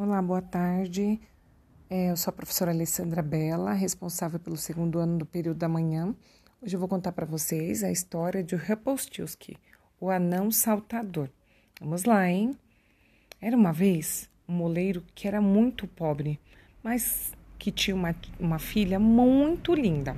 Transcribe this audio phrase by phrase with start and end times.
[0.00, 1.20] Olá, boa tarde.
[1.90, 6.14] É, eu sou a professora Alessandra Bella, responsável pelo segundo ano do período da manhã.
[6.62, 9.56] Hoje eu vou contar para vocês a história de Rumpelstiltskin,
[10.00, 11.28] o anão saltador.
[11.80, 12.56] Vamos lá, hein?
[13.40, 16.38] Era uma vez um moleiro que era muito pobre,
[16.80, 20.16] mas que tinha uma, uma filha muito linda.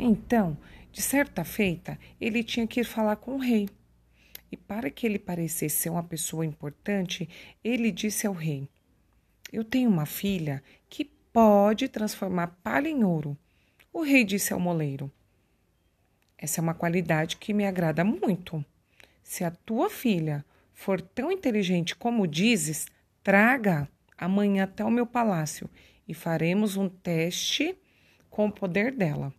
[0.00, 0.58] Então,
[0.90, 3.68] de certa feita, ele tinha que ir falar com o rei.
[4.50, 7.28] E para que ele parecesse ser uma pessoa importante,
[7.62, 8.68] ele disse ao rei:
[9.52, 13.36] eu tenho uma filha que pode transformar palha em ouro.
[13.92, 15.12] O rei disse ao moleiro:
[16.38, 18.64] Essa é uma qualidade que me agrada muito.
[19.22, 22.86] Se a tua filha for tão inteligente como dizes,
[23.22, 25.68] traga amanhã até o meu palácio
[26.08, 27.76] e faremos um teste
[28.30, 29.32] com o poder dela.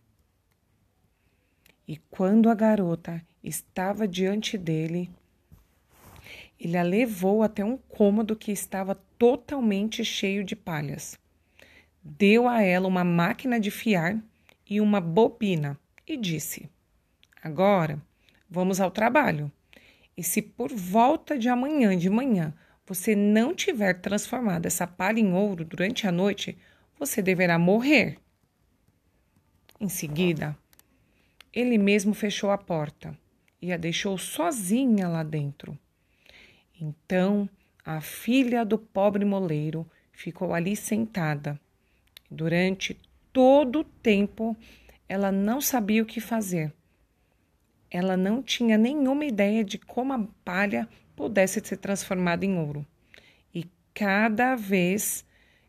[1.86, 5.10] E quando a garota estava diante dele,
[6.58, 11.18] ele a levou até um cômodo que estava totalmente cheio de palhas.
[12.02, 14.22] Deu a ela uma máquina de fiar
[14.68, 16.68] e uma bobina e disse:
[17.42, 17.98] Agora
[18.50, 19.50] vamos ao trabalho.
[20.14, 22.52] E se por volta de amanhã de manhã
[22.86, 26.58] você não tiver transformado essa palha em ouro durante a noite,
[26.98, 28.18] você deverá morrer.
[29.80, 30.54] Em seguida,
[31.50, 33.18] ele mesmo fechou a porta
[33.60, 35.78] e a deixou sozinha lá dentro.
[36.78, 37.48] Então
[37.84, 41.60] a filha do pobre moleiro ficou ali sentada.
[42.30, 42.98] Durante
[43.32, 44.56] todo o tempo
[45.08, 46.72] ela não sabia o que fazer.
[47.90, 52.86] Ela não tinha nenhuma ideia de como a palha pudesse ser transformada em ouro.
[53.54, 55.24] E cada vez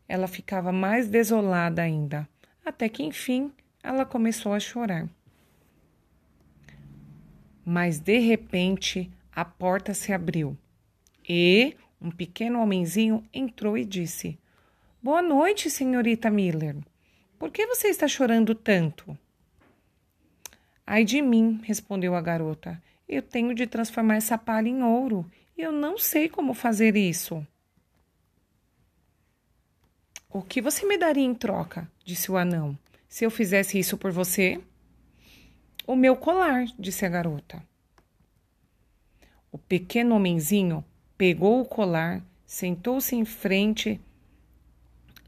[0.08, 2.28] ela ficava mais desolada ainda,
[2.64, 5.08] até que enfim ela começou a chorar.
[7.64, 10.56] Mas de repente a porta se abriu
[11.28, 14.38] e um pequeno homenzinho entrou e disse:
[15.02, 16.76] Boa noite, senhorita Miller.
[17.36, 19.18] Por que você está chorando tanto?
[20.86, 22.80] Ai de mim, respondeu a garota.
[23.08, 25.28] Eu tenho de transformar essa palha em ouro
[25.58, 27.44] e eu não sei como fazer isso.
[30.30, 31.90] O que você me daria em troca?
[32.04, 32.78] disse o anão.
[33.08, 34.60] Se eu fizesse isso por você?
[35.84, 37.60] O meu colar, disse a garota.
[39.50, 40.84] O pequeno homenzinho
[41.16, 44.00] pegou o colar, sentou-se em frente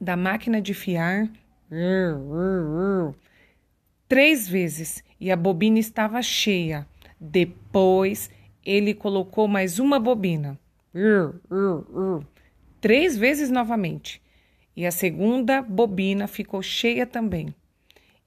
[0.01, 1.29] da máquina de fiar
[4.09, 6.87] três vezes e a bobina estava cheia.
[7.21, 8.31] Depois
[8.65, 10.59] ele colocou mais uma bobina
[12.81, 14.23] três vezes novamente
[14.77, 17.55] e a segunda bobina ficou cheia também.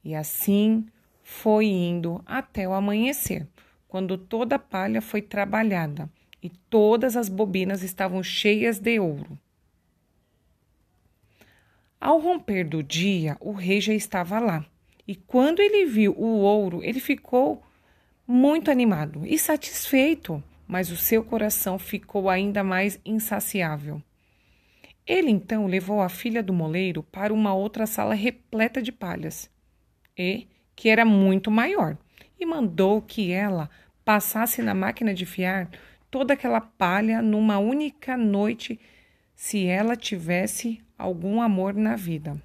[0.03, 0.85] E assim
[1.23, 3.47] foi indo até o amanhecer,
[3.87, 6.09] quando toda a palha foi trabalhada
[6.41, 9.37] e todas as bobinas estavam cheias de ouro.
[11.99, 14.65] Ao romper do dia, o rei já estava lá,
[15.07, 17.61] e quando ele viu o ouro, ele ficou
[18.25, 24.01] muito animado e satisfeito, mas o seu coração ficou ainda mais insaciável.
[25.05, 29.49] Ele então levou a filha do moleiro para uma outra sala repleta de palhas,
[30.17, 31.97] e que era muito maior,
[32.39, 33.69] e mandou que ela
[34.03, 35.69] passasse na máquina de fiar
[36.11, 38.79] toda aquela palha numa única noite
[39.33, 42.39] se ela tivesse algum amor na vida.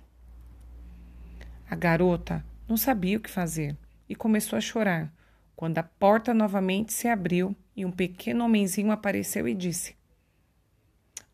[1.69, 3.77] A garota não sabia o que fazer
[4.09, 5.12] e começou a chorar
[5.56, 9.97] quando a porta novamente se abriu e um pequeno homenzinho apareceu e disse: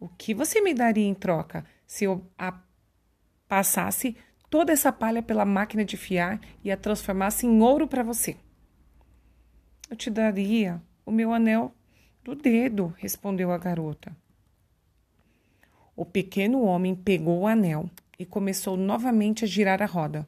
[0.01, 2.59] O que você me daria em troca se eu a
[3.47, 4.17] passasse
[4.49, 8.37] toda essa palha pela máquina de fiar e a transformasse em ouro para você?
[9.91, 11.75] Eu te daria o meu anel
[12.25, 14.15] do dedo, respondeu a garota.
[15.97, 20.27] O pequeno homem pegou o anel e começou novamente a girar a roda.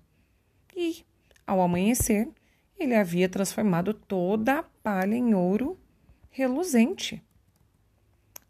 [0.77, 1.05] E,
[1.47, 2.29] ao amanhecer,
[2.79, 5.79] ele havia transformado toda a palha em ouro
[6.31, 7.23] reluzente.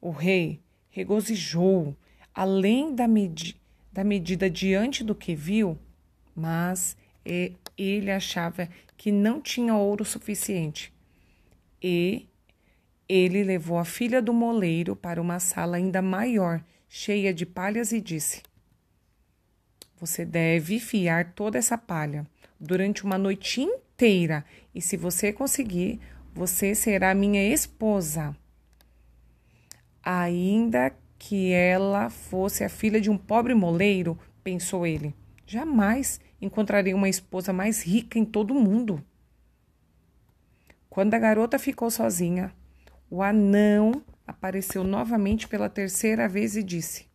[0.01, 0.61] O rei
[0.91, 1.95] regozijou
[2.35, 3.61] além da, medi
[3.93, 5.79] da medida diante do que viu,
[6.35, 6.97] mas
[7.77, 10.93] ele achava que não tinha ouro suficiente
[11.83, 12.27] e
[13.15, 18.01] ele levou a filha do moleiro para uma sala ainda maior, cheia de palhas, e
[18.01, 18.43] disse:
[20.01, 22.27] Você deve fiar toda essa palha
[22.59, 24.45] durante uma noite inteira,
[24.75, 26.01] e se você conseguir,
[26.33, 28.37] você será minha esposa.
[30.03, 35.15] Ainda que ela fosse a filha de um pobre moleiro, pensou ele,
[35.47, 39.01] jamais encontrarei uma esposa mais rica em todo o mundo.
[40.91, 42.53] Quando a garota ficou sozinha,
[43.15, 47.07] o anão apareceu novamente pela terceira vez e disse: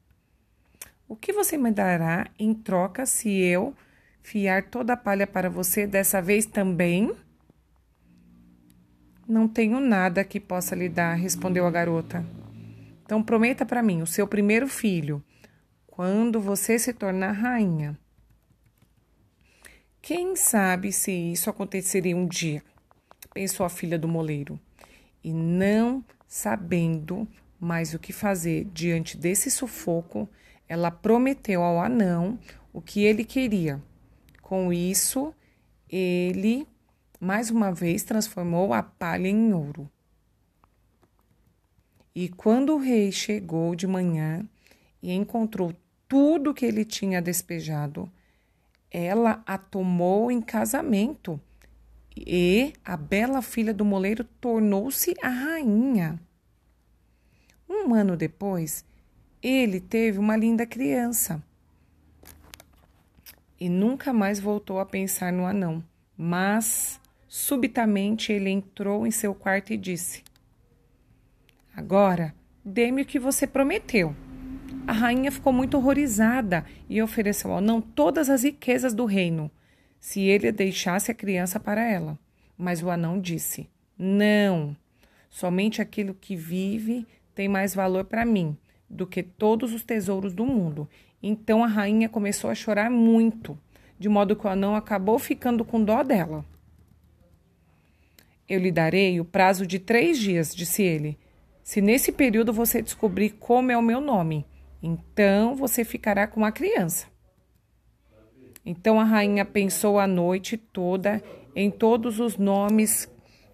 [1.10, 3.76] O que você me dará em troca se eu
[4.22, 7.14] fiar toda a palha para você dessa vez também?
[9.28, 12.26] Não tenho nada que possa lhe dar, respondeu a garota.
[13.04, 15.22] Então prometa para mim o seu primeiro filho,
[15.86, 18.00] quando você se tornar rainha.
[20.02, 22.64] Quem sabe se isso aconteceria um dia,
[23.34, 24.58] pensou a filha do moleiro.
[25.30, 27.28] E não sabendo
[27.60, 30.28] mais o que fazer diante desse sufoco,
[30.68, 32.40] ela prometeu ao anão
[32.74, 33.80] o que ele queria.
[34.42, 35.32] Com isso,
[35.88, 36.68] ele
[37.20, 39.88] mais uma vez transformou a palha em ouro.
[42.16, 44.44] E quando o rei chegou de manhã
[45.00, 45.76] e encontrou
[46.08, 48.12] tudo que ele tinha despejado,
[48.90, 51.40] ela a tomou em casamento
[52.26, 56.20] e a bela filha do moleiro tornou-se a rainha.
[57.70, 58.84] Um ano depois,
[59.42, 61.42] ele teve uma linda criança
[63.60, 65.84] e nunca mais voltou a pensar no anão,
[66.18, 70.24] mas subitamente ele entrou em seu quarto e disse:
[71.76, 72.34] Agora,
[72.64, 74.16] dê-me o que você prometeu.
[74.88, 79.52] A rainha ficou muito horrorizada e ofereceu ao anão todas as riquezas do reino,
[80.00, 82.18] se ele deixasse a criança para ela.
[82.58, 84.76] Mas o anão disse: Não,
[85.30, 87.06] somente aquilo que vive
[87.36, 88.58] tem mais valor para mim
[88.90, 90.90] do que todos os tesouros do mundo.
[91.22, 93.58] Então a rainha começou a chorar muito,
[94.00, 96.44] de modo que o anão acabou ficando com dó dela.
[98.48, 101.20] Eu lhe darei o prazo de três dias, disse ele.
[101.62, 104.44] Se nesse período você descobrir como é o meu nome,
[104.82, 107.06] então você ficará com a criança.
[108.66, 111.22] Então a rainha pensou a noite toda
[111.56, 113.10] em todos os nomes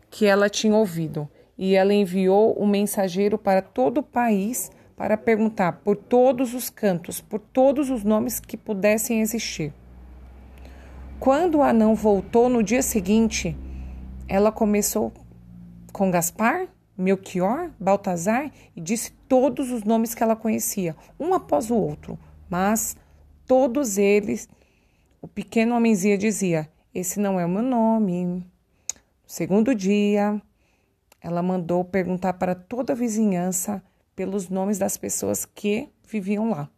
[0.09, 5.81] que ela tinha ouvido, e ela enviou um mensageiro para todo o país para perguntar
[5.83, 9.73] por todos os cantos, por todos os nomes que pudessem existir.
[11.19, 13.57] Quando o anão voltou no dia seguinte,
[14.27, 15.11] ela começou
[15.91, 16.67] com Gaspar,
[16.97, 22.17] Melchior, Baltazar e disse todos os nomes que ela conhecia, um após o outro,
[22.49, 22.95] mas
[23.45, 24.47] todos eles,
[25.25, 28.25] o pequeno homenzinho dizia: Esse não é o meu nome.
[28.25, 28.44] No
[29.25, 30.39] segundo dia,
[31.19, 33.83] ela mandou perguntar para toda a vizinhança
[34.16, 36.69] pelos nomes das pessoas que viviam lá.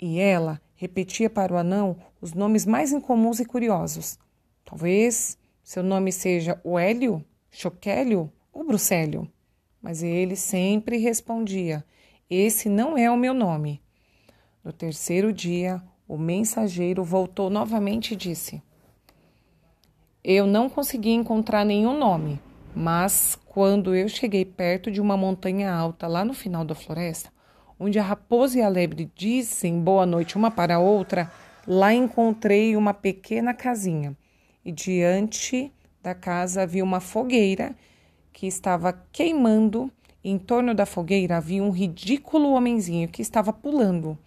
[0.00, 4.16] E ela repetia para o anão os nomes mais incomuns e curiosos.
[4.64, 9.28] Talvez seu nome seja o Hélio, Choquélio o Brucélio.
[9.82, 11.84] Mas ele sempre respondia:
[12.30, 13.82] Esse não é o meu nome.
[14.62, 18.62] No terceiro dia, o mensageiro voltou novamente e disse:
[20.22, 22.40] Eu não consegui encontrar nenhum nome,
[22.74, 27.30] mas quando eu cheguei perto de uma montanha alta lá no final da floresta,
[27.78, 31.30] onde a raposa e a lebre dizem boa noite uma para a outra,
[31.66, 34.16] lá encontrei uma pequena casinha
[34.64, 35.72] e diante
[36.02, 37.74] da casa havia uma fogueira
[38.32, 39.90] que estava queimando.
[40.22, 44.18] Em torno da fogueira havia um ridículo homenzinho que estava pulando.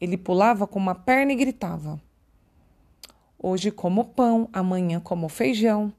[0.00, 2.00] Ele pulava com uma perna e gritava:
[3.38, 5.92] Hoje como pão, amanhã como feijão,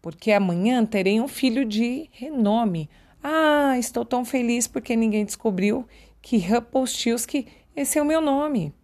[0.00, 2.88] porque amanhã terei um filho de renome.
[3.22, 5.86] Ah, estou tão feliz porque ninguém descobriu
[6.22, 7.46] que Rumpelstiltskin
[7.78, 8.74] esse é o meu nome.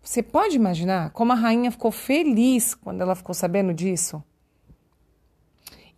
[0.00, 4.22] Você pode imaginar como a rainha ficou feliz quando ela ficou sabendo disso?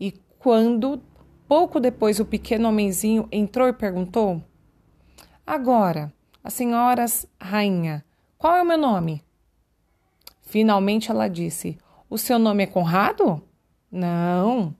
[0.00, 1.02] E quando,
[1.46, 4.42] pouco depois, o pequeno homenzinho entrou e perguntou:
[5.46, 6.10] Agora,
[6.48, 7.04] a senhora
[7.38, 8.02] rainha,
[8.38, 9.22] qual é o meu nome?
[10.40, 11.76] Finalmente ela disse:
[12.08, 13.42] O seu nome é Conrado?
[13.92, 14.74] Não.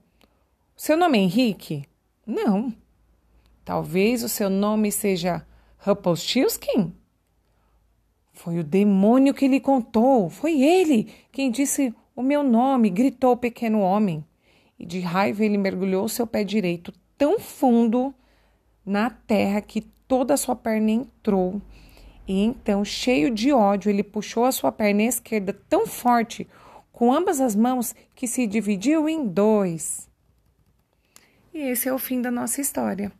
[0.75, 1.87] O seu nome é Henrique?
[2.25, 2.73] Não.
[3.63, 5.45] Talvez o seu nome seja
[5.77, 6.91] Rumpelstiltskin?
[8.33, 10.27] Foi o demônio que lhe contou.
[10.27, 14.25] Foi ele quem disse o meu nome, gritou o pequeno homem
[14.79, 18.11] e de raiva ele mergulhou seu pé direito tão fundo
[18.89, 21.61] na terra que toda a sua perna entrou.
[22.27, 26.47] E então, cheio de ódio, ele puxou a sua perna esquerda tão forte
[26.91, 30.09] com ambas as mãos que se dividiu em dois.
[31.53, 33.11] E esse é o fim da nossa história.